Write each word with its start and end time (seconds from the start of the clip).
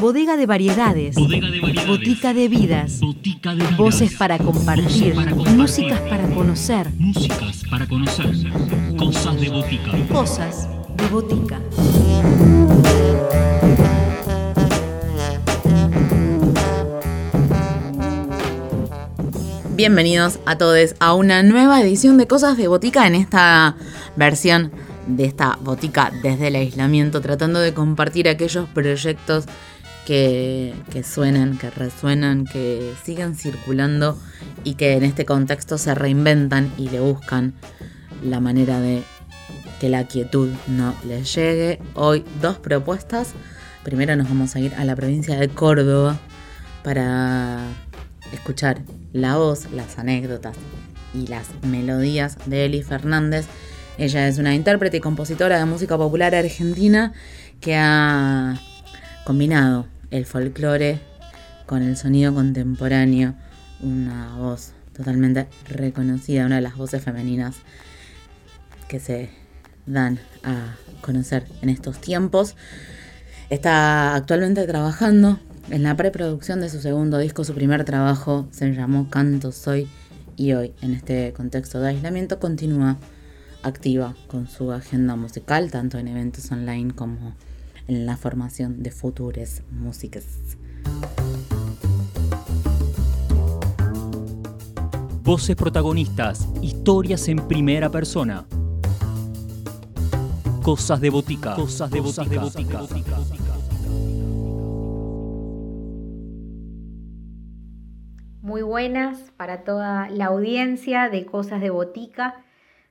Bodega 0.00 0.36
de 0.36 0.46
variedades. 0.46 1.16
Bodega 1.16 1.50
de 1.50 1.60
variedades. 1.60 1.88
Botica 1.88 2.34
de 2.34 2.48
vidas. 2.48 3.00
Botica 3.00 3.50
de 3.50 3.62
vidas. 3.62 3.76
Voces 3.76 4.14
para 4.14 4.38
compartir. 4.38 5.14
Voces 5.14 5.14
para 5.14 5.30
compartir. 5.32 5.56
Músicas 5.56 6.00
para 6.00 6.28
conocer. 6.28 6.92
Músicas 6.98 7.62
para 7.68 7.86
conocer. 7.86 8.26
Cosas 8.96 9.40
de 9.40 9.48
botica. 9.48 9.90
Cosas 10.12 10.68
de 10.96 11.08
botica. 11.08 11.60
Bienvenidos 19.76 20.38
a 20.46 20.56
todos 20.56 20.94
a 21.00 21.14
una 21.14 21.42
nueva 21.42 21.80
edición 21.82 22.16
de 22.16 22.26
Cosas 22.26 22.56
de 22.56 22.66
Botica 22.68 23.06
en 23.06 23.14
esta 23.14 23.76
versión 24.16 24.72
de 25.06 25.24
esta 25.24 25.58
botica 25.60 26.10
desde 26.22 26.48
el 26.48 26.56
aislamiento, 26.56 27.20
tratando 27.20 27.60
de 27.60 27.74
compartir 27.74 28.28
aquellos 28.28 28.68
proyectos 28.68 29.44
que, 30.06 30.74
que 30.90 31.02
suenan, 31.02 31.58
que 31.58 31.70
resuenan, 31.70 32.44
que 32.44 32.92
sigan 33.04 33.34
circulando 33.34 34.18
y 34.64 34.74
que 34.74 34.94
en 34.94 35.04
este 35.04 35.24
contexto 35.24 35.78
se 35.78 35.94
reinventan 35.94 36.72
y 36.78 36.88
le 36.88 37.00
buscan 37.00 37.54
la 38.22 38.40
manera 38.40 38.80
de 38.80 39.02
que 39.80 39.88
la 39.88 40.04
quietud 40.04 40.50
no 40.68 40.94
les 41.06 41.34
llegue. 41.34 41.80
Hoy 41.94 42.24
dos 42.40 42.58
propuestas. 42.58 43.34
Primero 43.82 44.16
nos 44.16 44.28
vamos 44.28 44.56
a 44.56 44.60
ir 44.60 44.74
a 44.74 44.84
la 44.84 44.96
provincia 44.96 45.38
de 45.38 45.48
Córdoba 45.48 46.18
para 46.82 47.60
escuchar 48.32 48.82
la 49.12 49.36
voz, 49.36 49.70
las 49.72 49.98
anécdotas 49.98 50.56
y 51.14 51.26
las 51.26 51.48
melodías 51.62 52.36
de 52.46 52.64
Eli 52.64 52.82
Fernández. 52.82 53.46
Ella 53.98 54.28
es 54.28 54.38
una 54.38 54.54
intérprete 54.54 54.98
y 54.98 55.00
compositora 55.00 55.58
de 55.58 55.64
música 55.64 55.96
popular 55.96 56.34
argentina 56.34 57.14
que 57.60 57.76
ha 57.76 58.60
combinado 59.24 59.86
el 60.10 60.26
folclore 60.26 61.00
con 61.64 61.82
el 61.82 61.96
sonido 61.96 62.34
contemporáneo. 62.34 63.34
Una 63.80 64.36
voz 64.36 64.72
totalmente 64.94 65.48
reconocida, 65.66 66.44
una 66.44 66.56
de 66.56 66.62
las 66.62 66.76
voces 66.76 67.02
femeninas 67.02 67.56
que 68.86 69.00
se 69.00 69.30
dan 69.86 70.18
a 70.44 70.76
conocer 71.00 71.46
en 71.62 71.70
estos 71.70 71.98
tiempos. 71.98 72.54
Está 73.48 74.14
actualmente 74.14 74.66
trabajando 74.66 75.38
en 75.70 75.82
la 75.82 75.96
preproducción 75.96 76.60
de 76.60 76.68
su 76.68 76.80
segundo 76.80 77.18
disco, 77.18 77.44
su 77.44 77.54
primer 77.54 77.84
trabajo 77.84 78.46
se 78.50 78.72
llamó 78.72 79.08
Canto 79.08 79.52
Soy 79.52 79.88
y 80.36 80.52
hoy, 80.52 80.74
en 80.82 80.92
este 80.92 81.32
contexto 81.32 81.80
de 81.80 81.88
aislamiento, 81.88 82.38
continúa 82.38 82.98
activa 83.66 84.14
con 84.28 84.46
su 84.46 84.70
agenda 84.70 85.16
musical, 85.16 85.70
tanto 85.70 85.98
en 85.98 86.08
eventos 86.08 86.50
online 86.52 86.94
como 86.94 87.34
en 87.88 88.06
la 88.06 88.16
formación 88.16 88.82
de 88.82 88.90
futuras 88.90 89.62
músicas. 89.70 90.24
Voces 95.22 95.56
protagonistas. 95.56 96.48
Historias 96.62 97.26
en 97.28 97.48
primera 97.48 97.90
persona. 97.90 98.46
Cosas 100.62 101.00
de 101.00 101.10
botica. 101.10 101.56
Cosas 101.56 101.90
de 101.90 102.00
botica. 102.00 102.82
Muy 108.40 108.62
buenas 108.62 109.32
para 109.36 109.64
toda 109.64 110.08
la 110.10 110.26
audiencia 110.26 111.08
de 111.08 111.26
Cosas 111.26 111.60
de 111.60 111.70
Botica. 111.70 112.45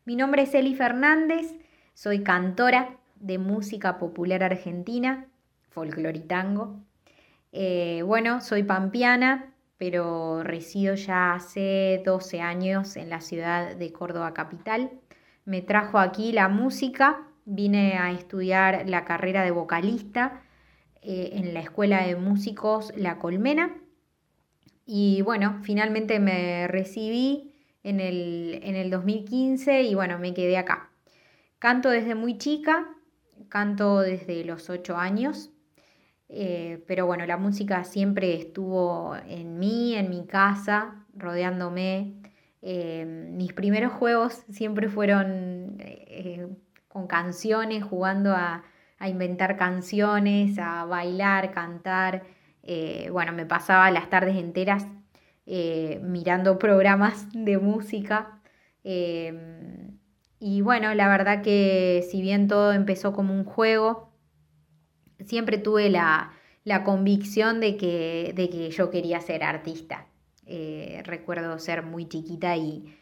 Mi 0.05 0.15
nombre 0.15 0.43
es 0.43 0.53
Eli 0.53 0.75
Fernández, 0.75 1.55
soy 1.95 2.21
cantora 2.21 2.95
de 3.15 3.39
música 3.39 3.97
popular 3.97 4.43
argentina, 4.43 5.25
folcloritango. 5.71 6.79
Eh, 7.51 8.03
bueno, 8.05 8.39
soy 8.39 8.61
pampiana, 8.61 9.55
pero 9.77 10.43
resido 10.43 10.93
ya 10.93 11.33
hace 11.33 12.03
12 12.05 12.39
años 12.39 12.97
en 12.97 13.09
la 13.09 13.19
ciudad 13.19 13.75
de 13.75 13.91
Córdoba 13.91 14.35
capital. 14.35 14.91
Me 15.43 15.63
trajo 15.63 15.97
aquí 15.97 16.31
la 16.33 16.49
música, 16.49 17.23
vine 17.45 17.97
a 17.97 18.11
estudiar 18.11 18.87
la 18.87 19.05
carrera 19.05 19.43
de 19.43 19.49
vocalista 19.49 20.43
eh, 21.01 21.31
en 21.33 21.55
la 21.55 21.61
Escuela 21.61 22.05
de 22.05 22.15
Músicos 22.15 22.93
La 22.95 23.17
Colmena 23.17 23.75
y 24.85 25.23
bueno, 25.23 25.61
finalmente 25.63 26.19
me 26.19 26.67
recibí 26.67 27.54
en 27.85 27.99
el, 27.99 28.59
en 28.63 28.75
el 28.75 28.89
2015 28.89 29.83
y 29.83 29.93
bueno, 29.93 30.17
me 30.17 30.33
quedé 30.33 30.57
acá. 30.57 30.89
Canto 31.59 31.89
desde 31.89 32.15
muy 32.15 32.39
chica, 32.39 32.89
canto 33.47 33.99
desde 33.99 34.43
los 34.43 34.71
8 34.71 34.97
años, 34.97 35.51
eh, 36.27 36.83
pero 36.87 37.05
bueno, 37.05 37.27
la 37.27 37.37
música 37.37 37.83
siempre 37.83 38.33
estuvo 38.33 39.15
en 39.27 39.59
mí, 39.59 39.93
en 39.95 40.09
mi 40.09 40.25
casa, 40.25 41.05
rodeándome. 41.15 42.15
Eh, 42.63 43.05
mis 43.05 43.53
primeros 43.53 43.93
juegos 43.93 44.43
siempre 44.49 44.89
fueron 44.89 45.75
eh, 45.77 46.47
con 46.87 47.05
canciones, 47.05 47.83
jugando 47.83 48.31
a, 48.31 48.63
a 48.97 49.09
inventar 49.09 49.57
canciones, 49.57 50.57
a 50.57 50.85
bailar, 50.85 51.51
cantar. 51.51 52.23
Bueno, 53.11 53.31
me 53.31 53.45
pasaba 53.45 53.91
las 53.91 54.09
tardes 54.09 54.37
enteras 54.37 54.87
eh, 55.47 55.99
mirando 56.03 56.57
programas 56.57 57.27
de 57.33 57.59
música. 57.59 58.41
Em, 58.83 59.99
y 60.39 60.61
bueno, 60.61 60.93
la 60.95 61.07
verdad 61.07 61.43
que 61.43 62.03
si 62.09 62.21
bien 62.21 62.47
todo 62.47 62.73
empezó 62.73 63.13
como 63.13 63.33
un 63.33 63.45
juego, 63.45 64.11
siempre 65.25 65.57
tuve 65.57 65.89
la, 65.89 66.31
convicción 66.83 67.59
de 67.59 67.77
que, 67.77 68.33
de 68.35 68.49
que, 68.49 68.69
yo 68.71 68.89
quería 68.89 69.21
ser 69.21 69.43
artista. 69.43 70.07
Eh, 70.47 71.01
recuerdo 71.05 71.59
ser 71.59 71.83
muy 71.83 72.07
chiquita 72.07 72.57
y, 72.57 72.95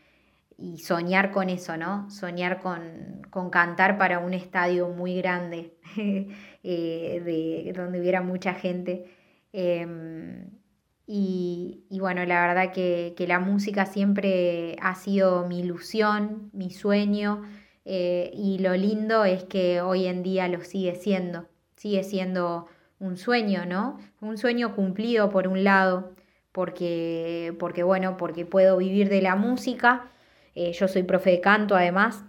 soñar 0.78 1.32
con 1.32 1.50
eso, 1.50 1.78
¿no? 1.78 2.10
Soñar 2.10 2.62
con, 2.62 3.22
con, 3.30 3.50
cantar 3.50 3.98
para 3.98 4.20
un 4.20 4.34
estadio 4.34 4.90
muy 4.90 5.16
grande, 5.18 5.74
de, 6.64 7.74
donde 7.76 8.00
hubiera 8.00 8.22
mucha 8.22 8.54
gente. 8.54 9.06
Em, 9.52 10.63
y, 11.06 11.86
bueno, 12.00 12.26
la 12.26 12.48
verdad 12.48 12.72
que, 12.72 13.14
la 13.28 13.40
música 13.40 13.86
siempre 13.86 14.78
ha 14.82 14.96
sido 14.96 15.46
mi 15.48 15.60
ilusión, 15.60 16.50
mi 16.54 16.70
sueño, 16.72 17.44
eh, 17.86 18.32
y 18.34 18.60
lo 18.60 18.76
lindo 18.76 19.26
es 19.26 19.44
que 19.44 19.82
hoy 19.82 20.08
en 20.08 20.24
día 20.24 20.48
lo 20.48 20.62
sigue 20.64 20.96
siendo, 20.96 21.48
sigue 21.76 22.04
siendo 22.04 22.68
un 23.00 23.18
sueño, 23.18 23.66
¿no? 23.66 24.00
Un 24.22 24.38
sueño 24.38 24.76
cumplido 24.76 25.30
por 25.30 25.50
un 25.50 25.66
lado, 25.66 26.14
porque, 26.54 27.54
porque 27.60 27.84
bueno, 27.84 28.16
porque 28.18 28.46
puedo 28.46 28.78
vivir 28.78 29.10
de 29.10 29.22
la 29.22 29.36
música, 29.36 30.10
eh, 30.56 30.72
yo 30.72 30.88
soy 30.88 31.04
profe 31.04 31.32
de 31.32 31.42
canto 31.42 31.76
además, 31.76 32.24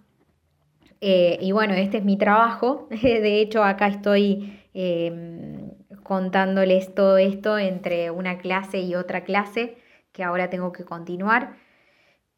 eh, 1.00 1.38
y 1.40 1.52
bueno, 1.52 1.74
este 1.74 1.98
es 1.98 2.04
mi 2.04 2.16
trabajo, 2.16 2.88
de 3.02 3.40
hecho 3.40 3.62
acá 3.62 3.86
estoy 3.86 4.58
em, 4.74 5.63
contándoles 6.04 6.94
todo 6.94 7.18
esto 7.18 7.58
entre 7.58 8.12
una 8.12 8.38
clase 8.38 8.78
y 8.78 8.94
otra 8.94 9.24
clase 9.24 9.76
que 10.12 10.22
ahora 10.22 10.50
tengo 10.50 10.70
que 10.72 10.84
continuar. 10.84 11.56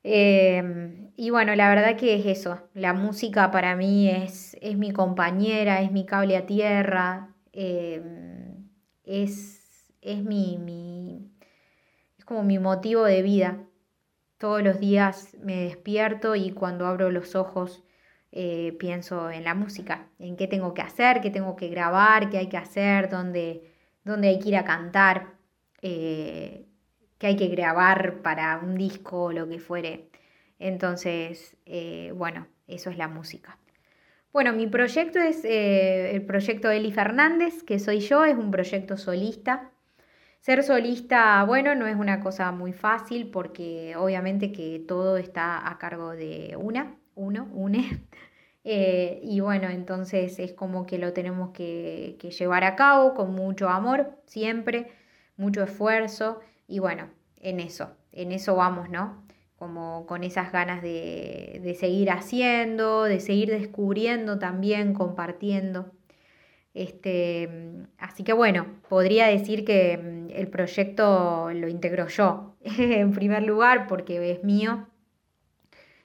Em, 0.02 1.10
y 1.16 1.30
bueno, 1.30 1.54
la 1.56 1.68
verdad 1.68 1.96
que 1.96 2.14
es 2.14 2.26
eso, 2.26 2.60
la 2.74 2.94
música 2.94 3.50
para 3.50 3.74
mí 3.76 4.08
es, 4.08 4.56
es 4.62 4.78
mi 4.78 4.92
compañera, 4.92 5.82
es 5.82 5.90
mi 5.90 6.06
cable 6.06 6.36
a 6.36 6.46
tierra, 6.46 7.34
em, 7.52 8.68
es, 9.04 9.92
es 10.00 10.22
mi, 10.22 10.58
mi, 10.58 11.28
es 12.18 12.24
como 12.24 12.44
mi 12.44 12.58
motivo 12.58 13.04
de 13.04 13.22
vida. 13.22 13.58
Todos 14.38 14.62
los 14.62 14.78
días 14.80 15.36
me 15.42 15.56
despierto 15.64 16.36
y 16.36 16.52
cuando 16.52 16.86
abro 16.86 17.10
los 17.10 17.34
ojos 17.34 17.82
eh, 18.32 18.76
pienso 18.78 19.30
en 19.30 19.44
la 19.44 19.54
música, 19.54 20.08
en 20.18 20.36
qué 20.36 20.46
tengo 20.46 20.74
que 20.74 20.82
hacer, 20.82 21.20
qué 21.20 21.30
tengo 21.30 21.56
que 21.56 21.68
grabar, 21.68 22.28
qué 22.28 22.38
hay 22.38 22.48
que 22.48 22.56
hacer, 22.56 23.08
dónde, 23.08 23.62
dónde 24.04 24.28
hay 24.28 24.38
que 24.38 24.48
ir 24.50 24.56
a 24.56 24.64
cantar, 24.64 25.34
eh, 25.82 26.66
qué 27.18 27.28
hay 27.28 27.36
que 27.36 27.48
grabar 27.48 28.22
para 28.22 28.58
un 28.58 28.76
disco 28.76 29.24
o 29.24 29.32
lo 29.32 29.48
que 29.48 29.58
fuere. 29.58 30.10
Entonces, 30.58 31.56
eh, 31.66 32.12
bueno, 32.14 32.46
eso 32.66 32.90
es 32.90 32.98
la 32.98 33.08
música. 33.08 33.58
Bueno, 34.32 34.52
mi 34.52 34.66
proyecto 34.66 35.18
es 35.18 35.44
el 35.44 36.22
proyecto 36.26 36.70
Eli 36.70 36.92
Fernández, 36.92 37.62
que 37.62 37.78
soy 37.78 38.00
yo, 38.00 38.24
es 38.24 38.36
un 38.36 38.50
proyecto 38.50 38.98
solista. 38.98 39.70
Ser 40.40 40.62
solista, 40.62 41.42
bueno, 41.44 41.74
no 41.74 41.86
es 41.86 41.96
una 41.96 42.20
cosa 42.20 42.52
muy 42.52 42.72
fácil 42.72 43.30
porque 43.30 43.94
obviamente 43.96 44.52
que 44.52 44.84
todo 44.86 45.16
está 45.16 45.68
a 45.68 45.78
cargo 45.78 46.10
de 46.10 46.56
una, 46.58 46.96
uno, 47.16 47.48
une. 47.52 48.00
Eh, 48.68 49.20
y 49.22 49.38
bueno, 49.38 49.68
entonces 49.68 50.40
es 50.40 50.52
como 50.52 50.86
que 50.86 50.98
lo 50.98 51.12
tenemos 51.12 51.50
que, 51.50 52.18
llevar 52.36 52.64
a 52.64 52.74
cabo 52.74 53.14
con 53.14 53.32
mucho 53.32 53.68
amor, 53.68 54.18
siempre, 54.26 54.90
mucho 55.36 55.62
esfuerzo. 55.62 56.40
Y 56.66 56.80
bueno, 56.80 57.08
en 57.40 57.60
eso, 57.60 57.92
en 58.10 58.32
eso 58.32 58.56
vamos, 58.56 58.90
¿no? 58.90 59.24
Como 59.54 60.04
con 60.06 60.24
esas 60.24 60.50
ganas 60.50 60.82
de, 60.82 61.76
seguir 61.78 62.10
haciendo, 62.10 63.04
de 63.04 63.20
seguir 63.20 63.50
descubriendo 63.50 64.40
también, 64.40 64.94
compartiendo. 64.94 65.92
Este, 66.74 67.48
así 67.98 68.24
que 68.24 68.32
bueno, 68.32 68.66
podría 68.88 69.28
decir 69.28 69.64
que 69.64 69.96
mm, 69.96 70.30
el 70.30 70.48
proyecto 70.48 71.50
lo 71.54 71.68
integro 71.68 72.08
yo 72.08 72.56
en 72.64 73.12
primer 73.12 73.44
lugar 73.44 73.86
porque 73.86 74.32
es 74.32 74.42
mío. 74.42 74.88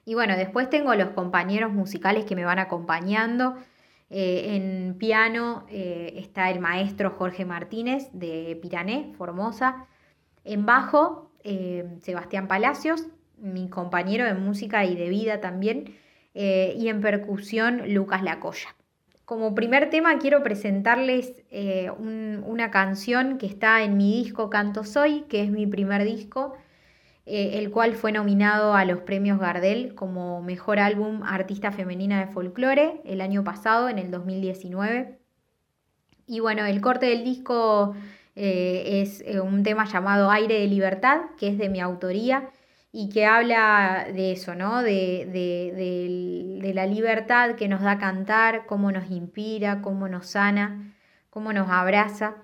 Y 0.04 0.14
bueno, 0.14 0.36
después 0.36 0.68
tengo 0.68 0.94
los 0.94 1.10
compañeros 1.10 1.72
musicales 1.72 2.24
que 2.24 2.36
me 2.36 2.44
van 2.44 2.58
acompañando. 2.58 3.56
Eh, 4.10 4.56
en 4.56 4.96
piano 4.98 5.64
eh, 5.70 6.14
está 6.16 6.50
el 6.50 6.60
maestro 6.60 7.12
Jorge 7.12 7.44
Martínez 7.44 8.10
de 8.12 8.58
Pirané, 8.60 9.12
Formosa. 9.16 9.86
En 10.44 10.66
bajo, 10.66 11.30
eh, 11.44 11.86
Sebastián 12.02 12.48
Palacios, 12.48 13.06
mi 13.38 13.70
compañero 13.70 14.26
de 14.26 14.34
música 14.34 14.84
y 14.84 14.96
de 14.96 15.08
vida 15.08 15.40
también. 15.40 15.96
y 16.34 16.88
en 16.88 17.02
percusión, 17.02 17.92
Lucas 17.92 18.22
Lacoya. 18.22 18.74
Como 19.26 19.54
primer 19.54 19.90
tema 19.90 20.18
quiero 20.18 20.42
presentarles 20.42 21.42
una 21.98 22.70
canción 22.70 23.36
que 23.36 23.46
está 23.46 23.82
en 23.82 23.98
mi 23.98 24.22
disco 24.22 24.48
Canto 24.48 24.84
Soy, 24.84 25.24
que 25.28 25.42
es 25.42 25.50
mi 25.50 25.66
primer 25.66 26.04
disco, 26.04 26.54
eh, 27.26 27.58
el 27.58 27.70
cual 27.70 27.94
fue 27.94 28.12
nominado 28.12 28.74
a 28.74 28.84
los 28.84 29.00
premios 29.00 29.38
Gardel 29.38 29.94
como 29.94 30.42
Mejor 30.42 30.78
Álbum 30.78 31.22
Artista 31.22 31.72
Femenina 31.72 32.20
de 32.20 32.32
Folclore 32.32 33.00
el 33.04 33.20
año 33.20 33.44
pasado, 33.44 33.88
en 33.88 33.98
el 33.98 34.10
2019. 34.10 35.18
Y 36.26 36.40
bueno, 36.40 36.64
el 36.64 36.80
corte 36.80 37.06
del 37.06 37.24
disco 37.24 37.94
eh, 38.36 39.02
es 39.02 39.24
un 39.40 39.62
tema 39.62 39.84
llamado 39.84 40.30
Aire 40.30 40.60
de 40.60 40.66
Libertad, 40.66 41.20
que 41.38 41.48
es 41.48 41.58
de 41.58 41.68
mi 41.68 41.80
autoría 41.80 42.50
y 42.92 43.08
que 43.08 43.24
habla 43.24 44.06
de 44.12 44.32
eso, 44.32 44.54
¿no? 44.54 44.82
De, 44.82 45.26
de, 45.32 46.72
la 46.74 46.86
libertad 46.86 47.54
que 47.56 47.68
nos 47.68 47.82
da 47.82 47.98
cantar, 47.98 48.64
cómo 48.66 48.92
nos 48.92 49.10
inspira, 49.10 49.82
cómo 49.82 50.08
nos 50.08 50.28
sana, 50.28 50.94
cómo 51.30 51.52
nos 51.52 51.70
abraza, 51.70 52.36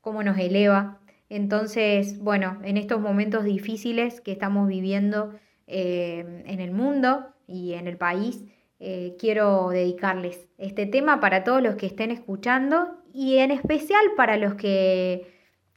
cómo 0.00 0.22
nos 0.22 0.38
eleva. 0.38 0.97
Entonces, 1.28 2.18
bueno, 2.18 2.58
en 2.64 2.76
estos 2.76 3.00
momentos 3.00 3.44
difíciles 3.44 4.20
que 4.20 4.32
estamos 4.32 4.68
viviendo 4.68 5.34
eh, 5.66 6.42
en 6.46 6.60
el 6.60 6.70
mundo 6.70 7.26
y 7.46 7.74
en 7.74 7.86
el 7.86 7.96
país, 7.96 8.44
eh, 8.80 9.16
quiero 9.18 9.70
dedicarles 9.70 10.48
este 10.56 10.86
tema 10.86 11.20
para 11.20 11.44
todos 11.44 11.62
los 11.62 11.74
que 11.74 11.86
estén 11.86 12.10
escuchando 12.10 12.98
y 13.12 13.38
en 13.38 13.50
especial 13.50 14.04
para 14.16 14.36
los 14.36 14.54
que 14.54 15.26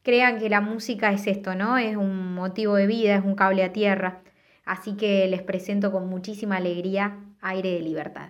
crean 0.04 0.40
que 0.40 0.50
la 0.50 0.62
música 0.62 1.12
es 1.12 1.28
esto, 1.28 1.56
¿no? 1.56 1.78
Es 1.78 1.96
un 1.96 2.34
motivo 2.34 2.76
de 2.76 2.88
vida, 2.88 3.16
es 3.16 3.26
un 3.26 3.36
cable 3.36 3.64
a 3.64 3.74
tierra. 3.74 4.22
Así 4.66 4.96
que 4.96 5.28
les 5.28 5.42
presento 5.42 5.92
con 5.92 6.08
muchísima 6.08 6.58
alegría 6.58 7.20
Aire 7.42 7.72
de 7.74 7.82
Libertad. 7.82 8.30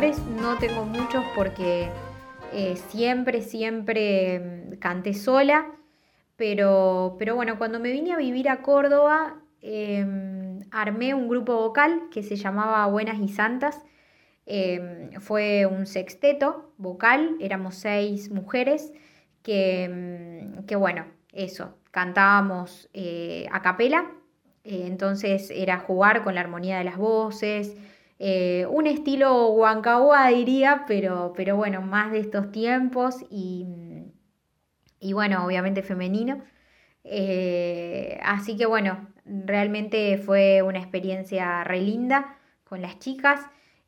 No 0.00 0.58
tengo 0.58 0.84
muchos 0.84 1.24
porque 1.36 1.88
eh, 2.52 2.74
siempre, 2.88 3.42
siempre 3.42 4.40
mm, 4.40 4.78
canté 4.80 5.14
sola. 5.14 5.70
Pero, 6.36 7.14
pero 7.16 7.36
bueno, 7.36 7.58
cuando 7.58 7.78
me 7.78 7.92
vine 7.92 8.12
a 8.12 8.16
vivir 8.16 8.48
a 8.48 8.60
Córdoba, 8.60 9.40
em, 9.62 10.58
armé 10.72 11.14
un 11.14 11.28
grupo 11.28 11.54
vocal 11.54 12.08
que 12.10 12.24
se 12.24 12.34
llamaba 12.34 12.84
Buenas 12.86 13.20
y 13.20 13.28
Santas. 13.28 13.84
Em, 14.46 15.12
fue 15.20 15.64
un 15.66 15.86
sexteto 15.86 16.72
vocal, 16.76 17.36
éramos 17.40 17.76
seis 17.76 18.32
mujeres 18.32 18.92
que, 19.44 19.88
mm, 19.88 20.64
que 20.66 20.74
bueno, 20.74 21.04
eso, 21.32 21.78
cantábamos 21.92 22.88
eh, 22.94 23.46
a 23.52 23.62
capela, 23.62 24.10
eh, 24.64 24.86
entonces 24.86 25.50
era 25.50 25.78
jugar 25.78 26.24
con 26.24 26.34
la 26.34 26.40
armonía 26.40 26.78
de 26.78 26.84
las 26.84 26.96
voces, 26.96 27.76
eh, 28.18 28.66
un 28.70 28.86
estilo 28.86 29.50
huancahuá 29.50 30.28
diría, 30.28 30.84
pero, 30.86 31.32
pero 31.36 31.56
bueno, 31.56 31.82
más 31.82 32.12
de 32.12 32.20
estos 32.20 32.52
tiempos 32.52 33.24
y, 33.30 33.66
y 35.00 35.12
bueno, 35.12 35.44
obviamente 35.44 35.82
femenino. 35.82 36.42
Eh, 37.04 38.18
así 38.22 38.56
que 38.56 38.66
bueno, 38.66 39.08
realmente 39.24 40.16
fue 40.18 40.62
una 40.62 40.78
experiencia 40.78 41.64
re 41.64 41.80
linda 41.80 42.38
con 42.64 42.82
las 42.82 42.98
chicas. 42.98 43.40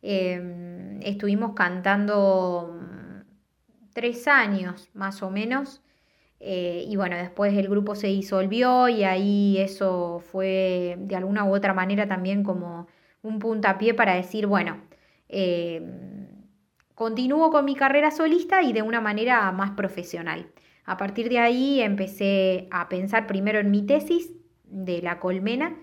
Em, 0.02 1.00
estuvimos 1.02 1.54
cantando 1.54 2.78
mm, 2.80 3.20
tres 3.94 4.28
años 4.28 4.90
más 4.94 5.22
o 5.22 5.30
menos. 5.30 5.82
Eh, 6.40 6.84
y 6.86 6.96
bueno, 6.96 7.16
después 7.16 7.54
el 7.54 7.68
grupo 7.68 7.94
se 7.94 8.08
disolvió 8.08 8.88
y 8.88 9.04
ahí 9.04 9.58
eso 9.58 10.20
fue 10.20 10.96
de 10.98 11.16
alguna 11.16 11.44
u 11.44 11.54
otra 11.54 11.72
manera 11.74 12.06
también 12.06 12.44
como 12.44 12.88
un 13.26 13.38
puntapié 13.38 13.94
para 13.94 14.14
decir, 14.14 14.46
bueno, 14.46 14.80
em, 15.28 16.28
continúo 16.94 17.50
con 17.50 17.64
mi 17.64 17.74
carrera 17.74 18.10
solista 18.10 18.62
y 18.62 18.72
de 18.72 18.82
una 18.82 19.00
manera 19.00 19.50
más 19.52 19.72
profesional. 19.72 20.50
A 20.84 20.96
partir 20.96 21.28
de 21.28 21.38
ahí 21.40 21.80
empecé 21.80 22.68
a 22.70 22.88
pensar 22.88 23.26
primero 23.26 23.58
en 23.58 23.70
mi 23.70 23.84
tesis 23.84 24.32
de 24.64 25.02
la 25.02 25.18
colmena 25.18 25.76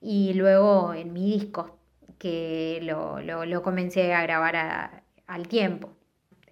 y 0.00 0.34
luego 0.34 0.94
en 0.94 1.12
mi 1.12 1.32
disco, 1.32 1.78
que 2.18 2.80
lo, 2.82 3.62
comencé 3.62 4.12
a 4.12 4.22
grabar 4.22 5.02
al 5.26 5.48
tiempo. 5.48 5.90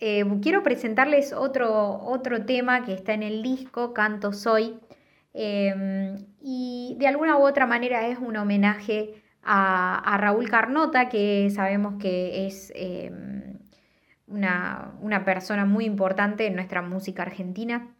Eh, 0.01 0.25
quiero 0.43 0.63
presentarles 0.63 1.33
otro, 1.33 2.01
otro 2.03 2.47
tema 2.47 2.85
que 2.85 2.95
está 2.95 3.13
en 3.15 3.23
el 3.23 3.43
disco, 3.43 3.93
Canto 3.93 4.33
Soy, 4.33 4.79
em, 5.35 6.17
y 6.41 6.97
de 6.99 7.09
alguna 7.09 7.37
u 7.37 7.47
otra 7.47 7.67
manera 7.67 8.07
es 8.07 8.19
un 8.19 8.37
homenaje 8.37 9.23
a, 9.43 10.17
Raúl 10.19 10.49
Carnota, 10.49 11.09
que 11.09 11.51
sabemos 11.51 11.95
que 12.01 12.47
es 12.47 12.73
em, 12.75 13.59
una, 14.27 14.95
una, 15.01 15.25
persona 15.25 15.65
muy 15.65 15.85
importante 15.85 16.47
en 16.47 16.55
nuestra 16.55 16.83
música 16.83 17.23
argentina, 17.23 17.95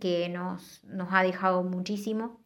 que 0.00 0.28
nos, 0.28 0.82
nos 0.84 1.08
ha 1.12 1.22
dejado 1.22 1.62
muchísimo. 1.62 2.40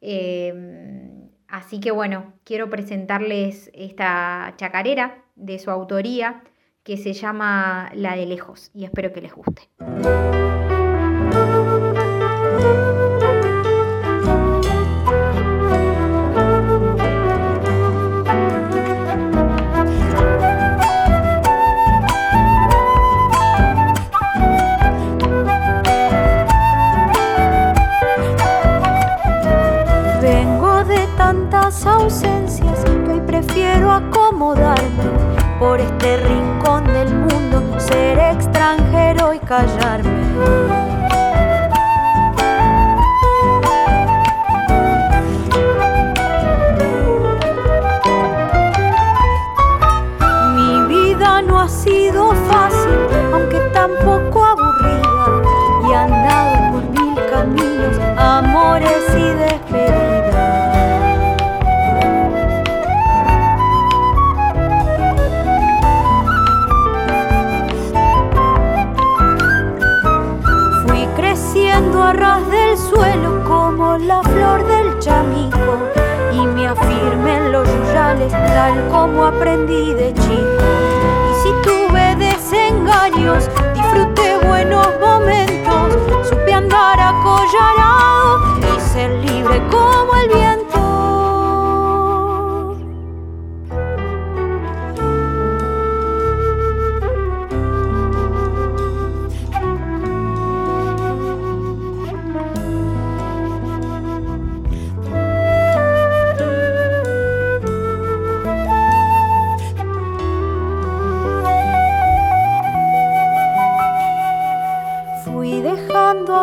Em, 0.00 1.30
así 1.48 1.80
que 1.80 1.90
bueno, 1.90 2.34
quiero 2.44 2.70
presentarles 2.70 3.70
esta 3.74 4.54
chacarera 4.56 5.24
de 5.36 5.58
su 5.58 5.70
autoría 5.70 6.42
que 6.82 6.96
se 6.96 7.12
llama 7.12 7.90
La 7.94 8.14
de 8.14 8.26
lejos 8.26 8.70
y 8.74 8.84
espero 8.84 9.12
que 9.12 9.20
les 9.20 9.32
guste. 9.32 9.62
Ausencias 32.06 32.84
hoy 33.10 33.20
prefiero 33.26 33.90
acomodarme 33.90 35.10
por 35.58 35.80
este 35.80 36.18
rincón 36.18 36.84
del 36.84 37.12
mundo, 37.12 37.80
ser 37.80 38.16
extranjero 38.20 39.34
y 39.34 39.40
callarme. 39.40 40.95
A 71.76 72.12
ras 72.14 72.50
del 72.50 72.78
suelo 72.78 73.44
como 73.44 73.98
la 73.98 74.22
flor 74.22 74.66
del 74.66 74.98
chamico 74.98 75.78
y 76.32 76.46
me 76.46 76.68
afirme 76.68 77.36
en 77.36 77.52
los 77.52 77.68
yuyales 77.68 78.32
tal 78.32 78.88
como 78.88 79.26
aprendí 79.26 79.92
de 79.92 80.14
chico. 80.14 80.64
Y 81.30 81.34
si 81.42 81.50
tuve 81.68 82.16
desengaños, 82.16 83.50
disfruté 83.74 84.38
buenos 84.46 84.88
momentos, 85.00 85.92
supe 86.26 86.54
andar 86.54 86.98
acollarado 86.98 88.58
y 88.74 88.80
ser 88.80 89.10
libre 89.10 89.60
como 89.70 89.95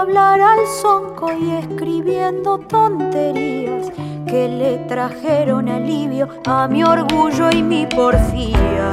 hablar 0.03 0.41
al 0.41 0.67
sonco 0.81 1.31
y 1.31 1.51
escribiendo 1.51 2.57
tonterías 2.57 3.89
que 4.27 4.49
le 4.49 4.79
trajeron 4.79 5.69
alivio 5.69 6.27
a 6.45 6.67
mi 6.67 6.83
orgullo 6.83 7.49
y 7.49 7.63
mi 7.63 7.85
porfía. 7.85 8.91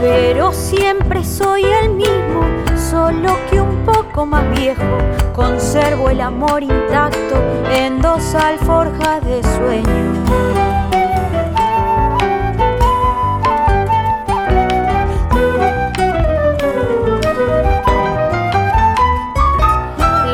Pero 0.00 0.52
siempre 0.52 1.22
soy 1.22 1.62
el 1.82 1.90
mismo, 1.90 2.42
solo 2.76 3.38
que 3.48 3.60
un 3.60 3.84
poco 3.84 4.26
más 4.26 4.42
viejo. 4.58 4.98
Conservo 5.36 6.10
el 6.10 6.20
amor 6.20 6.64
intacto 6.64 7.36
en 7.70 8.02
dos 8.02 8.34
alforjas 8.34 9.24
de 9.24 9.40
sueño. 9.56 10.56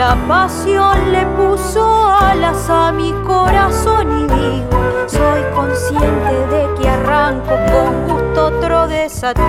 La 0.03 0.17
pasión 0.27 1.13
le 1.13 1.25
puso 1.37 2.11
alas 2.11 2.69
a 2.69 2.91
mi 2.91 3.13
corazón 3.23 4.11
y 4.19 4.23
digo, 4.35 5.07
soy 5.07 5.43
consciente 5.55 6.35
de 6.51 6.67
que 6.75 6.89
arranco 6.89 7.55
con 7.71 8.09
gusto 8.09 8.47
otro 8.47 8.89
desatino. 8.89 9.47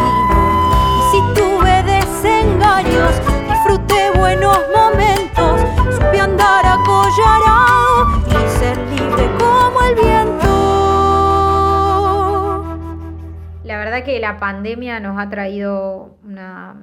Y 0.99 1.01
si 1.09 1.19
tuve 1.33 1.81
desengaños, 1.81 3.19
disfruté 3.49 4.11
buenos 4.15 4.59
momentos, 4.75 5.59
supe 5.95 6.19
andar 6.19 6.63
acollarado 6.67 8.21
y 8.27 8.33
ser 8.59 8.77
libre 8.89 9.27
como 9.39 9.81
el 9.81 9.95
viento. 9.95 10.53
La 13.63 13.77
verdad 13.79 14.03
que 14.03 14.19
la 14.19 14.37
pandemia 14.37 14.99
nos 14.99 15.19
ha 15.19 15.27
traído 15.29 16.19
una, 16.23 16.75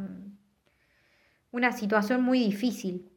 una 1.53 1.71
situación 1.71 2.25
muy 2.25 2.41
difícil 2.41 3.10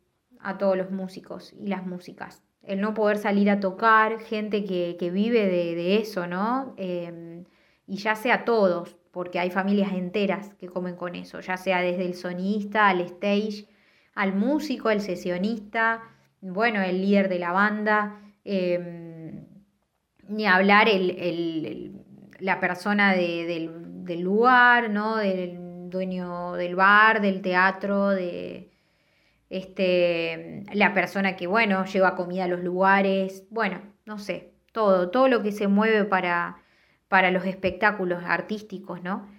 a 0.43 0.57
todos 0.57 0.77
los 0.77 0.91
músicos 0.91 1.53
y 1.53 1.67
las 1.67 1.85
músicas. 1.85 2.43
El 2.61 2.79
no 2.79 2.93
poder 2.93 3.17
salir 3.17 3.49
a 3.49 3.59
tocar, 3.59 4.19
gente 4.19 4.63
que, 4.63 5.11
vive 5.11 5.47
de, 5.47 5.97
eso, 5.97 6.27
¿no? 6.27 6.73
Em, 6.77 7.43
y 7.87 7.97
ya 7.97 8.15
sea 8.15 8.45
todos, 8.45 8.95
porque 9.11 9.39
hay 9.39 9.51
familias 9.51 9.91
enteras 9.93 10.53
que 10.55 10.67
comen 10.67 10.95
con 10.95 11.15
eso, 11.15 11.39
ya 11.41 11.57
sea 11.57 11.81
desde 11.81 12.05
el 12.05 12.13
sonista 12.13 12.87
al 12.87 13.01
stage, 13.01 13.67
al 14.15 14.33
músico, 14.33 14.89
el 14.89 15.01
sesionista, 15.01 16.03
bueno, 16.41 16.81
el 16.81 17.01
líder 17.01 17.29
de 17.29 17.39
la 17.39 17.51
banda, 17.51 18.21
em, 18.43 19.45
ni 20.27 20.45
hablar 20.45 20.87
el, 20.89 22.01
la 22.39 22.59
persona 22.59 23.13
del, 23.13 24.05
del, 24.05 24.21
lugar, 24.21 24.89
¿no? 24.89 25.17
Del 25.17 25.89
dueño 25.89 26.53
del 26.53 26.75
bar, 26.75 27.21
del 27.21 27.41
teatro, 27.41 28.09
de, 28.09 28.72
este, 29.53 30.63
la 30.73 30.95
persona 30.95 31.35
que, 31.35 31.45
bueno, 31.45 31.85
lleva 31.85 32.15
comida 32.15 32.45
a 32.45 32.47
los 32.47 32.63
lugares, 32.63 33.45
bueno, 33.51 33.81
no 34.03 34.17
sé, 34.17 34.51
todo, 34.71 35.11
todo 35.11 35.27
lo 35.27 35.43
que 35.43 35.51
se 35.51 35.67
mueve 35.67 36.05
para, 36.05 36.57
para 37.07 37.29
los 37.29 37.45
espectáculos 37.45 38.23
artísticos, 38.25 39.03
¿no? 39.03 39.29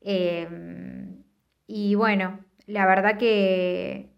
Em, 0.00 1.22
y 1.68 1.94
bueno, 1.94 2.40
la 2.66 2.84
verdad 2.84 3.16
que, 3.16 4.10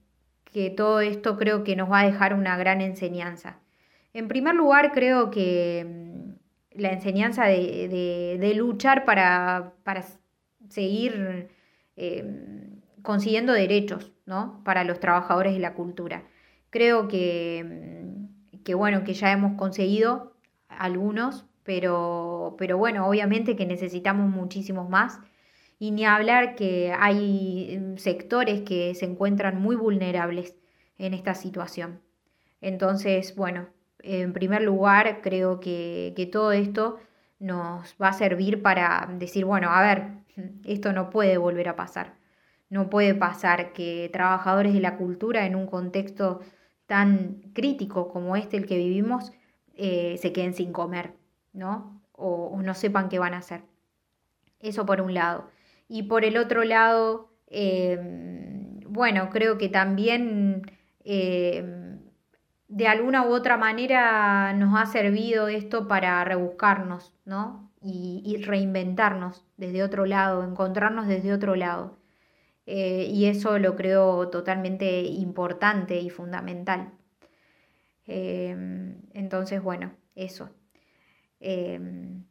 que 0.45 0.71
todo 0.71 1.03
esto 1.03 1.37
creo 1.37 1.65
que 1.65 1.77
nos 1.77 1.93
va 1.93 2.01
a 2.01 2.07
dejar 2.07 2.33
una 2.33 2.57
gran 2.57 2.81
enseñanza. 2.81 3.61
En 4.15 4.29
primer 4.29 4.55
lugar, 4.55 4.93
creo 4.93 5.31
que 5.31 5.81
em, 5.81 6.37
la 6.71 6.93
enseñanza 6.93 7.45
de, 7.45 8.55
luchar 8.57 9.05
para, 9.05 9.75
para 9.85 10.03
seguir 10.71 11.51
em, 11.97 12.81
consiguiendo 13.03 13.53
derechos, 13.53 14.12
¿no? 14.27 14.63
Para 14.65 14.85
los 14.85 15.01
trabajadores 15.01 15.55
de 15.55 15.61
la 15.61 15.75
cultura. 15.75 16.25
Creo 16.71 17.09
que, 17.09 17.65
mm, 17.65 18.63
que 18.63 18.75
bueno, 18.75 19.05
que 19.05 19.15
ya 19.15 19.33
hemos 19.33 19.57
conseguido 19.59 20.33
algunos, 20.69 21.47
pero, 21.65 22.57
pero 22.59 22.79
bueno, 22.79 23.07
obviamente 23.07 23.57
que 23.57 23.67
necesitamos 23.67 24.31
muchísimos 24.31 24.89
más. 24.89 25.21
Y 25.79 25.91
ni 25.91 26.05
hablar 26.05 26.55
que 26.55 26.95
hay 26.99 27.79
mm, 27.79 27.97
sectores 27.99 28.63
que 28.63 28.95
se 28.95 29.05
encuentran 29.07 29.61
muy 29.61 29.77
vulnerables 29.77 30.57
en 30.99 31.15
esta 31.15 31.35
situación. 31.35 32.01
Entonces, 32.61 33.35
bueno, 33.37 33.69
en 34.01 34.33
primer 34.33 34.63
lugar, 34.63 35.21
creo 35.23 35.61
que, 35.61 36.13
que 36.17 36.27
todo 36.27 36.53
esto 36.53 36.99
nos 37.39 37.97
va 38.01 38.09
a 38.09 38.13
servir 38.13 38.63
para 38.63 39.09
decir, 39.19 39.45
bueno, 39.45 39.71
a 39.71 39.83
ver, 39.83 40.13
esto 40.65 40.93
no 40.93 41.11
puede 41.11 41.39
volver 41.39 41.69
a 41.69 41.77
pasar. 41.77 42.15
No 42.73 42.89
puede 42.89 43.15
pasar 43.15 43.75
que 43.75 44.09
trabajadores 44.11 44.73
de 44.73 44.81
la 44.81 44.97
cultura 44.97 45.45
en 45.45 45.57
un 45.57 45.67
contexto 45.67 46.41
tan 46.87 47.43
crítico 47.53 48.09
como 48.09 48.35
este 48.35 48.57
el 48.57 48.65
que 48.65 48.79
vivimos 48.79 49.31
eh, 49.75 50.17
se 50.17 50.33
queden 50.33 50.55
sin 50.55 50.73
comer, 50.73 51.13
¿no? 51.53 52.01
O, 52.13 52.59
no 52.63 52.73
sepan 52.73 53.11
qué 53.11 53.19
van 53.19 53.35
a 53.35 53.41
hacer. 53.41 53.61
Eso 54.59 54.87
por 54.87 55.03
un 55.03 55.13
lado. 55.13 55.51
Y 55.87 56.05
por 56.05 56.25
el 56.25 56.39
otro 56.39 56.65
lado, 56.65 57.29
em, 57.49 58.81
bueno, 58.89 59.29
creo 59.29 59.59
que 59.59 59.69
también 59.69 60.63
em, 61.05 61.99
de 62.69 62.89
alguna 62.89 63.27
u 63.27 63.35
otra 63.35 63.59
manera 63.59 64.55
nos 64.55 64.81
ha 64.81 64.87
servido 64.87 65.49
esto 65.49 65.89
para 65.89 66.25
rebuscarnos, 66.25 67.13
¿no? 67.27 67.71
Y, 67.83 68.43
reinventarnos 68.47 69.45
desde 69.59 69.83
otro 69.83 70.07
lado, 70.07 70.43
encontrarnos 70.43 71.07
desde 71.07 71.35
otro 71.35 71.55
lado. 71.55 71.99
Eh, 72.67 73.09
y 73.11 73.27
eso 73.27 73.59
lo 73.59 73.77
creo 73.77 74.29
totalmente 74.29 75.03
importante 75.03 75.99
y 76.01 76.11
fundamental. 76.11 76.93
Em, 78.07 78.97
entonces, 79.15 79.63
bueno, 79.63 79.93
eso. 80.15 80.51
Em, 81.41 82.25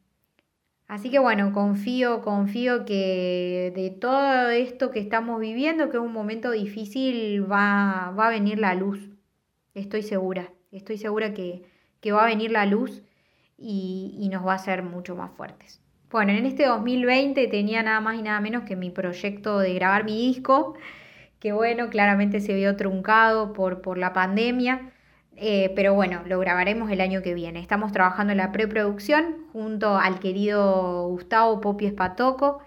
así 0.87 1.09
que 1.11 1.19
bueno, 1.19 1.53
confío, 1.53 2.21
confío 2.21 2.85
que 2.85 3.71
de 3.75 3.89
todo 3.91 4.49
esto 4.49 4.91
que 4.91 4.99
estamos 4.99 5.39
viviendo, 5.39 5.89
que 5.89 5.97
es 5.97 6.03
un 6.03 6.13
momento 6.13 6.51
difícil, 6.51 7.49
va, 7.51 8.11
va 8.17 8.27
a 8.27 8.29
venir 8.31 8.59
la 8.59 8.73
luz. 8.75 9.09
Estoy 9.73 10.03
segura, 10.03 10.53
estoy 10.71 10.97
segura 10.97 11.33
que, 11.33 11.63
que 12.01 12.11
va 12.11 12.23
a 12.23 12.27
venir 12.27 12.51
la 12.51 12.65
luz 12.65 13.03
y, 13.57 14.15
y, 14.19 14.29
nos 14.29 14.45
va 14.45 14.53
a 14.53 14.55
hacer 14.55 14.83
mucho 14.83 15.15
más 15.15 15.31
fuertes. 15.31 15.80
Bueno, 16.11 16.33
en 16.33 16.45
este 16.45 16.65
2020 16.65 17.47
tenía 17.47 17.83
nada 17.83 18.01
más 18.01 18.19
y 18.19 18.21
nada 18.21 18.41
menos 18.41 18.63
que 18.63 18.75
mi 18.75 18.89
proyecto 18.89 19.59
de 19.59 19.73
grabar 19.73 20.03
mi 20.03 20.17
disco, 20.17 20.75
que 21.39 21.53
bueno, 21.53 21.89
claramente 21.89 22.41
se 22.41 22.53
vio 22.53 22.75
truncado 22.75 23.53
por, 23.53 23.81
por 23.81 23.97
la 23.97 24.13
pandemia. 24.13 24.91
Eh, 25.37 25.71
pero 25.75 25.93
bueno, 25.93 26.21
lo 26.27 26.39
grabaremos 26.39 26.91
el 26.91 27.01
año 27.01 27.21
que 27.21 27.33
viene. 27.33 27.59
Estamos 27.59 27.91
trabajando 27.93 28.31
en 28.31 28.37
la 28.37 28.51
preproducción 28.51 29.47
junto 29.53 29.97
al 29.97 30.19
querido 30.19 31.07
Gustavo 31.07 31.61
Popi 31.61 31.85
Espatoco. 31.85 32.59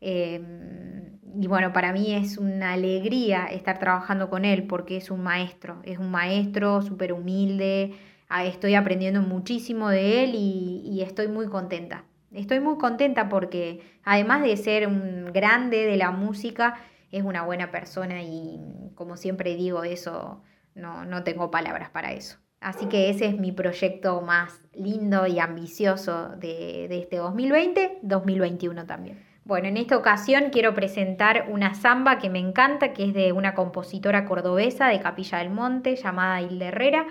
Em, 0.00 1.18
y 1.40 1.46
bueno, 1.46 1.72
para 1.72 1.92
mí 1.92 2.14
es 2.14 2.36
una 2.38 2.72
alegría 2.72 3.46
estar 3.46 3.78
trabajando 3.78 4.28
con 4.28 4.44
él 4.44 4.64
porque 4.66 4.96
es 4.96 5.10
un 5.10 5.22
maestro, 5.22 5.80
es 5.84 5.98
un 5.98 6.10
maestro 6.10 6.82
súper 6.82 7.12
humilde. 7.12 7.94
Ah, 8.28 8.44
estoy 8.44 8.74
aprendiendo 8.74 9.22
muchísimo 9.22 9.88
de 9.88 10.24
él 10.24 10.32
y, 10.34 11.00
estoy 11.02 11.28
muy 11.28 11.46
contenta. 11.48 12.04
Estoy 12.32 12.60
muy 12.60 12.76
contenta 12.78 13.28
porque 13.28 13.80
además 14.04 14.42
de 14.42 14.56
ser 14.56 14.86
un 14.86 15.32
grande 15.32 15.86
de 15.86 15.96
la 15.96 16.10
música, 16.10 16.76
es 17.10 17.22
una 17.22 17.42
buena 17.44 17.70
persona 17.70 18.22
y 18.22 18.60
como 18.94 19.16
siempre 19.16 19.54
digo 19.54 19.84
eso 19.84 20.42
no, 20.74 21.04
no 21.04 21.24
tengo 21.24 21.50
palabras 21.50 21.90
para 21.90 22.12
eso. 22.12 22.38
Así 22.60 22.86
que 22.86 23.08
ese 23.08 23.26
es 23.26 23.38
mi 23.38 23.52
proyecto 23.52 24.20
más 24.20 24.60
lindo 24.74 25.26
y 25.26 25.38
ambicioso 25.38 26.30
de, 26.30 26.86
de 26.88 26.98
este 26.98 27.16
2020, 27.16 28.00
2021 28.02 28.84
también. 28.84 29.24
Bueno, 29.44 29.68
en 29.68 29.76
esta 29.76 29.96
ocasión 29.96 30.50
quiero 30.50 30.74
presentar 30.74 31.46
una 31.48 31.74
samba 31.74 32.18
que 32.18 32.28
me 32.28 32.38
encanta, 32.38 32.92
que 32.92 33.04
es 33.04 33.14
de 33.14 33.32
una 33.32 33.54
compositora 33.54 34.26
cordobesa 34.26 34.88
de 34.88 35.00
Capilla 35.00 35.38
del 35.38 35.50
Monte 35.50 35.96
llamada 35.96 36.42
Hilde 36.42 36.66
Herrera 36.66 37.06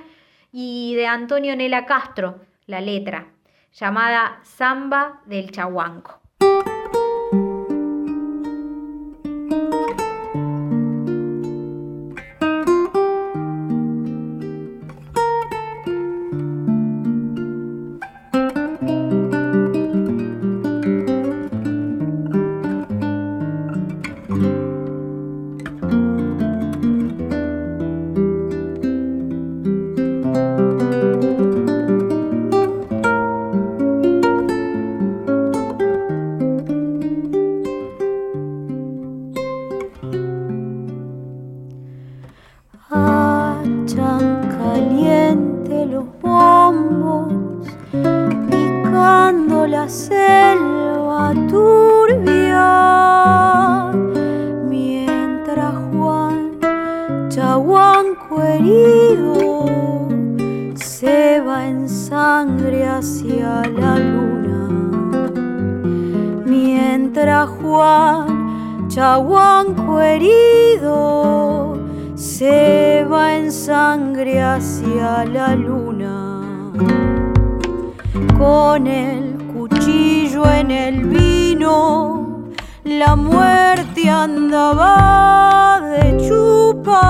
y 0.52 0.94
de 0.96 1.08
Antonio 1.08 1.56
Nela 1.56 1.86
Castro, 1.86 2.42
la 2.68 2.82
letra, 2.82 3.32
llamada 3.80 4.40
Samba 4.44 5.22
del 5.26 5.52
Chahuanco. 5.52 6.20
con 78.48 78.88
el 78.88 79.36
cuchillo 79.54 80.50
en 80.50 80.72
el 80.72 81.04
vino, 81.04 82.46
la 82.86 83.14
muerte 83.18 84.10
andaba 84.10 85.82
de 85.82 86.16
chupa. 86.26 87.02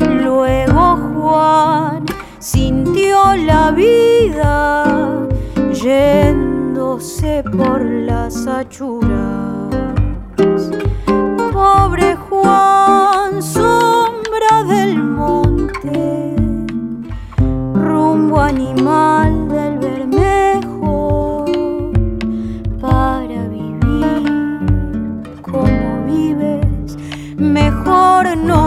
Luego 0.00 0.96
Juan 1.14 2.04
sintió 2.40 3.36
la 3.36 3.70
vida 3.70 4.84
yéndose 5.72 6.43
por 6.96 7.84
las 7.84 8.46
achuras. 8.46 9.74
Pobre 11.52 12.14
Juan, 12.14 13.42
sombra 13.42 14.62
del 14.68 15.02
monte, 15.02 16.36
rumbo 17.74 18.40
animal 18.40 19.48
del 19.48 19.78
Bermejo, 19.78 21.44
para 22.80 23.48
vivir 23.48 24.22
como 25.42 26.04
vives, 26.06 26.96
mejor 27.36 28.36
no. 28.36 28.63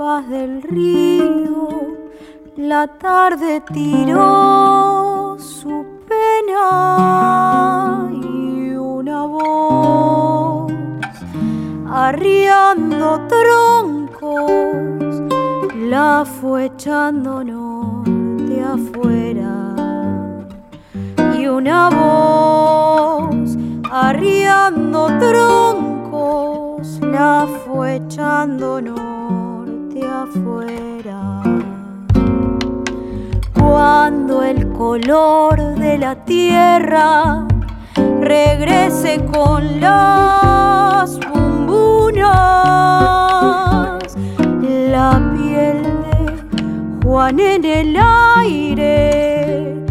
Champas 0.00 0.28
del 0.28 0.62
río, 0.62 1.68
la 2.56 2.86
tarde 2.86 3.62
tiró 3.72 5.36
su 5.38 5.84
pena 6.08 7.30
y 8.10 8.70
una 8.76 9.26
voz 9.26 10.72
arriando 11.92 13.20
troncos 13.28 15.22
la 15.90 16.24
fue 16.24 16.66
echando 16.66 17.44
norte 17.44 18.62
afuera. 18.62 19.74
Y 21.38 21.46
una 21.46 21.90
voz 21.90 23.56
arriando 23.90 25.06
troncos 25.18 27.00
la 27.00 27.46
fue 27.64 27.96
echando 27.96 28.80
norte 28.80 29.09
afuera 30.22 31.42
cuando 33.54 34.42
el 34.42 34.70
color 34.72 35.58
de 35.76 35.96
la 35.96 36.14
tierra 36.24 37.46
regrese 38.20 39.24
con 39.32 39.80
las 39.80 41.18
bumbunas, 41.20 42.26
la 44.90 45.32
piel 45.34 45.82
de 45.82 46.16
Juan 47.02 47.40
en 47.40 47.64
el 47.64 47.96
aire 48.36 49.86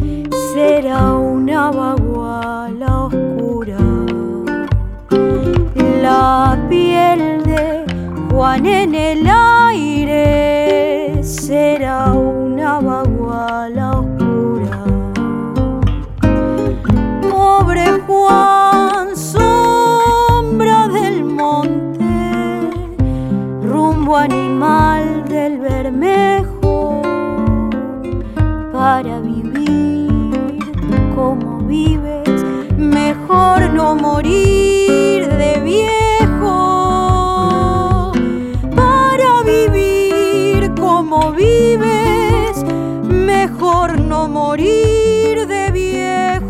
será 0.54 1.14
una 1.14 1.72
baguala 1.72 3.06
oscura. 3.06 3.78
La 6.02 6.58
piel 6.70 7.44
de 7.44 7.86
Juan 8.30 8.66
en 8.66 8.94
el 8.94 9.28
aire 9.28 9.59
será 11.24 12.12
una 12.14 12.80
baguala 12.80 13.79
mejor 43.60 44.00
no 44.00 44.30
morir 44.30 45.46
de 45.46 45.72
viejo. 45.74 46.48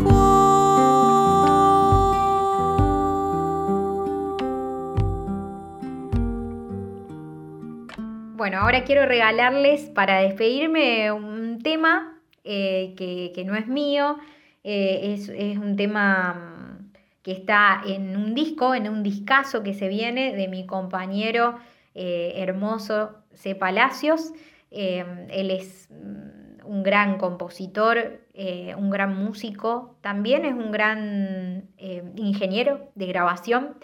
Bueno, 8.36 8.58
ahora 8.60 8.84
quiero 8.84 9.06
regalarles 9.06 9.90
para 9.90 10.20
despedirme 10.20 11.10
un 11.10 11.58
tema 11.64 12.16
eh, 12.44 12.94
que, 12.96 13.42
no 13.44 13.56
es 13.56 13.66
mío, 13.66 14.18
eh, 14.62 15.16
es, 15.16 15.58
un 15.58 15.74
tema 15.74 16.34
mm, 16.34 16.92
que 17.24 17.32
está 17.32 17.82
en 17.84 18.16
un 18.16 18.36
disco, 18.36 18.72
en 18.72 18.88
un 18.88 19.02
discazo 19.02 19.64
que 19.64 19.74
se 19.74 19.88
viene 19.88 20.36
de 20.36 20.46
mi 20.46 20.64
compañero 20.64 21.58
eh, 21.96 22.34
hermoso 22.36 23.16
C. 23.34 23.56
Palacios. 23.56 24.32
Él 24.70 25.50
es 25.50 25.88
mm, 25.90 26.39
un 26.70 26.84
gran 26.84 27.18
compositor, 27.18 28.20
eh, 28.32 28.76
un 28.76 28.90
gran 28.90 29.16
músico, 29.16 29.96
también 30.02 30.44
es 30.44 30.52
un 30.52 30.70
gran 30.70 31.68
eh, 31.78 32.04
ingeniero 32.14 32.92
de 32.94 33.06
grabación 33.06 33.76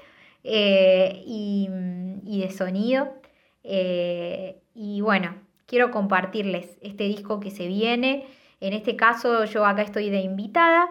eh, 0.44 1.20
y, 1.26 1.68
de 2.24 2.50
sonido. 2.52 3.12
Y 3.64 5.00
bueno, 5.00 5.34
quiero 5.66 5.90
compartirles 5.90 6.78
este 6.80 7.04
disco 7.04 7.40
que 7.40 7.50
se 7.50 7.66
viene. 7.66 8.24
En 8.60 8.72
este 8.72 8.94
caso 8.94 9.44
yo 9.46 9.66
acá 9.66 9.82
estoy 9.82 10.08
de 10.08 10.20
invitada. 10.20 10.88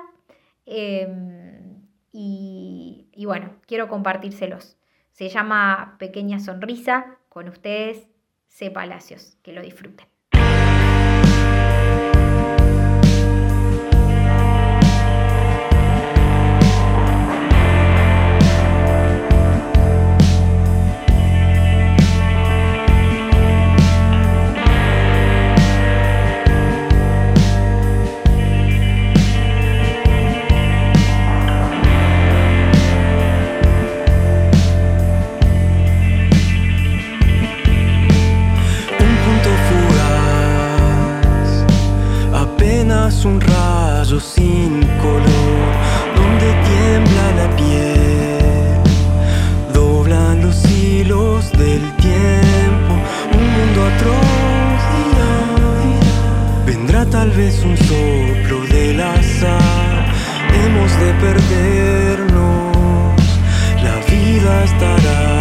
y, 2.11 3.07
y 3.13 3.25
bueno, 3.25 3.51
quiero 3.67 3.87
compartírselos. 3.87 4.77
Se 5.11 5.29
llama 5.29 5.95
Pequeña 5.97 6.39
Sonrisa 6.41 7.17
con 7.29 7.47
ustedes, 7.47 8.09
C. 8.47 8.69
Palacios. 8.69 9.37
Que 9.43 9.53
lo 9.53 9.61
disfruten. 9.61 10.14
un 43.35 43.41
rayo 43.41 44.19
sin 44.19 44.81
color, 45.03 45.71
donde 46.15 46.47
tiembla 46.69 47.25
la 47.39 47.47
piel, 47.55 48.79
doblan 49.73 50.41
los 50.41 50.57
hilos 50.71 51.51
del 51.51 51.83
tiempo, 51.97 52.93
un 53.39 53.45
mundo 53.55 53.79
atroz. 53.91 54.83
Vendrá 56.65 57.05
tal 57.05 57.29
vez 57.31 57.63
un 57.63 57.77
soplo 57.77 58.57
del 58.73 59.01
azar, 59.01 60.13
hemos 60.61 60.91
de 61.01 61.09
perdernos, 61.25 63.15
la 63.83 63.95
vida 64.11 64.63
estará. 64.63 65.34